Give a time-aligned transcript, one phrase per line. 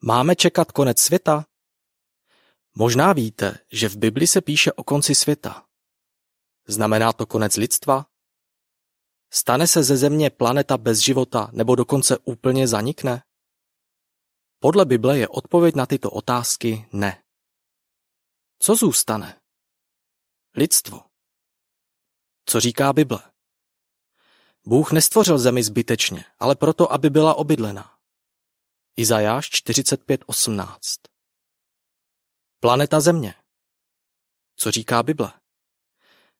[0.00, 1.46] Máme čekat konec světa?
[2.74, 5.66] Možná víte, že v Bibli se píše o konci světa.
[6.66, 8.06] Znamená to konec lidstva?
[9.32, 13.22] Stane se ze Země planeta bez života nebo dokonce úplně zanikne?
[14.58, 17.22] Podle Bible je odpověď na tyto otázky ne.
[18.58, 19.40] Co zůstane?
[20.54, 21.00] Lidstvo.
[22.44, 23.32] Co říká Bible?
[24.66, 27.97] Bůh nestvořil zemi zbytečně, ale proto, aby byla obydlena.
[28.98, 30.78] Izajáš 45.18
[32.60, 33.34] Planeta Země.
[34.56, 35.32] Co říká Bible?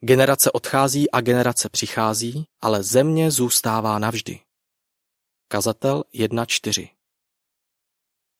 [0.00, 4.40] Generace odchází a generace přichází, ale země zůstává navždy.
[5.48, 6.90] Kazatel 1.4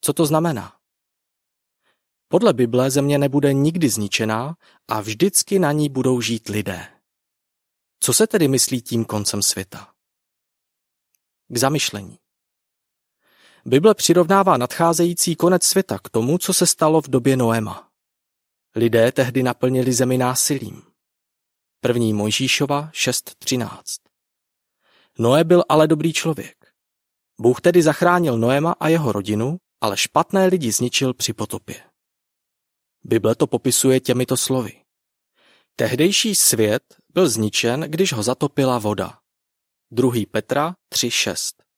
[0.00, 0.80] Co to znamená?
[2.28, 4.56] Podle Bible země nebude nikdy zničená
[4.88, 7.00] a vždycky na ní budou žít lidé.
[8.00, 9.94] Co se tedy myslí tím koncem světa?
[11.48, 12.21] K zamyšlení.
[13.64, 17.88] Bible přirovnává nadcházející konec světa k tomu, co se stalo v době Noema.
[18.76, 20.82] Lidé tehdy naplnili zemi násilím.
[21.80, 23.82] První Mojžíšova 6.13
[25.18, 26.56] Noé byl ale dobrý člověk.
[27.40, 31.82] Bůh tedy zachránil Noema a jeho rodinu, ale špatné lidi zničil při potopě.
[33.04, 34.82] Bible to popisuje těmito slovy.
[35.76, 39.18] Tehdejší svět byl zničen, když ho zatopila voda.
[39.90, 40.12] 2.
[40.30, 41.71] Petra 3.6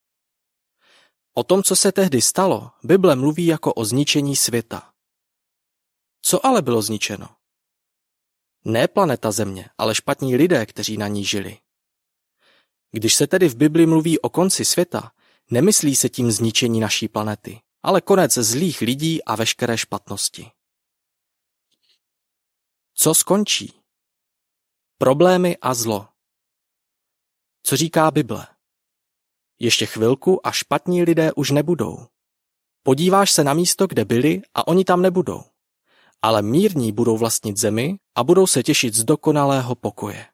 [1.35, 4.93] O tom, co se tehdy stalo, Bible mluví jako o zničení světa.
[6.23, 7.37] Co ale bylo zničeno?
[8.65, 11.59] Ne planeta Země, ale špatní lidé, kteří na ní žili.
[12.91, 15.13] Když se tedy v Bibli mluví o konci světa,
[15.51, 20.51] nemyslí se tím zničení naší planety, ale konec zlých lidí a veškeré špatnosti.
[22.95, 23.81] Co skončí?
[24.99, 26.09] Problémy a zlo.
[27.63, 28.54] Co říká Bible?
[29.59, 32.07] Ještě chvilku a špatní lidé už nebudou.
[32.83, 35.45] Podíváš se na místo, kde byli a oni tam nebudou.
[36.23, 40.27] Ale mírní budou vlastnit zemi a budou se těšit z dokonalého pokoje.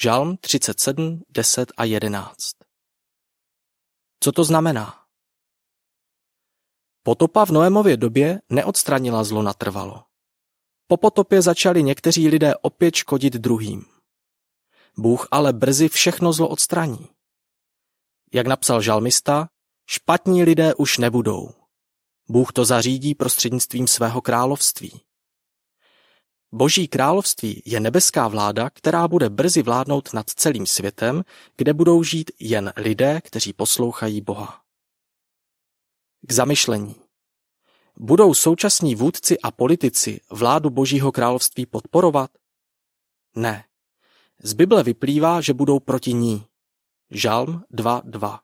[0.00, 2.52] Žalm 37, 10 a 11
[4.20, 5.04] Co to znamená?
[7.02, 10.04] Potopa v Noémově době neodstranila zlo natrvalo.
[10.86, 13.84] Po potopě začali někteří lidé opět škodit druhým.
[14.96, 17.08] Bůh ale brzy všechno zlo odstraní.
[18.32, 19.48] Jak napsal žalmista,
[19.86, 21.50] špatní lidé už nebudou.
[22.28, 25.00] Bůh to zařídí prostřednictvím svého království.
[26.52, 31.24] Boží království je nebeská vláda, která bude brzy vládnout nad celým světem,
[31.56, 34.62] kde budou žít jen lidé, kteří poslouchají Boha.
[36.26, 36.94] K zamyšlení.
[37.96, 42.30] Budou současní vůdci a politici vládu Božího království podporovat?
[43.36, 43.64] Ne.
[44.42, 46.47] Z Bible vyplývá, že budou proti ní.
[47.10, 48.40] Žalm 2.2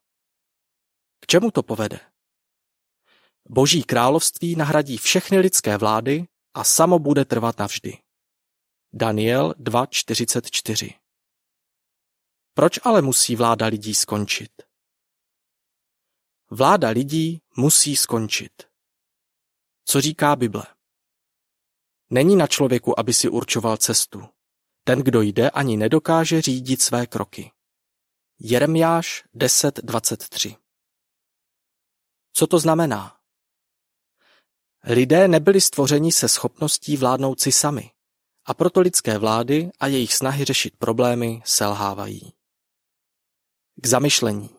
[1.21, 2.01] K čemu to povede?
[3.45, 7.99] Boží království nahradí všechny lidské vlády a samo bude trvat navždy.
[8.93, 10.99] Daniel 2.44
[12.55, 14.53] Proč ale musí vláda lidí skončit?
[16.51, 18.53] Vláda lidí musí skončit.
[19.85, 20.67] Co říká Bible?
[22.11, 24.29] Není na člověku, aby si určoval cestu.
[24.85, 27.54] Ten, kdo jde, ani nedokáže řídit své kroky.
[28.47, 30.57] Jeremiáš 10.23
[32.33, 33.17] Co to znamená?
[34.85, 37.91] Lidé nebyli stvořeni se schopností vládnout si sami
[38.45, 42.33] a proto lidské vlády a jejich snahy řešit problémy selhávají.
[43.77, 44.51] K zamyšlení.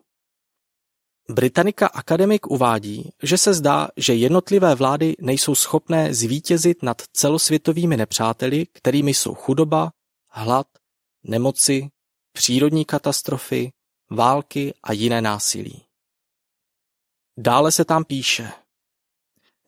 [1.29, 8.65] Britanika akademik uvádí, že se zdá, že jednotlivé vlády nejsou schopné zvítězit nad celosvětovými nepřáteli,
[8.65, 9.91] kterými jsou chudoba,
[10.29, 10.67] hlad,
[11.23, 11.89] nemoci,
[12.33, 13.71] přírodní katastrofy,
[14.09, 15.85] války a jiné násilí.
[17.37, 18.51] Dále se tam píše.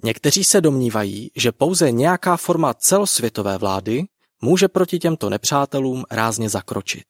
[0.04, 4.04] Někteří se domnívají, že pouze nějaká forma celosvětové vlády
[4.42, 7.08] může proti těmto nepřátelům rázně zakročit.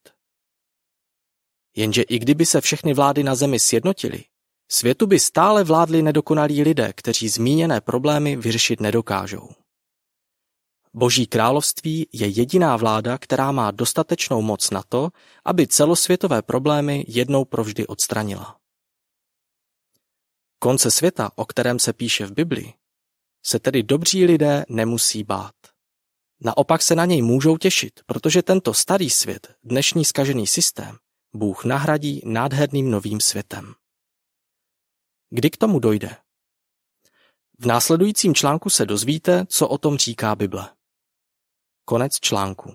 [1.75, 4.23] Jenže i kdyby se všechny vlády na zemi sjednotily,
[4.71, 9.49] světu by stále vládli nedokonalí lidé, kteří zmíněné problémy vyřešit nedokážou.
[10.93, 15.09] Boží království je jediná vláda, která má dostatečnou moc na to,
[15.45, 18.59] aby celosvětové problémy jednou provždy odstranila.
[20.59, 22.73] Konce světa, o kterém se píše v Biblii,
[23.45, 25.55] se tedy dobří lidé nemusí bát.
[26.41, 30.97] Naopak se na něj můžou těšit, protože tento starý svět, dnešní skažený systém,
[31.35, 33.73] Bůh nahradí nádherným novým světem.
[35.29, 36.17] Kdy k tomu dojde?
[37.59, 40.76] V následujícím článku se dozvíte, co o tom říká Bible.
[41.89, 42.73] Konec článku.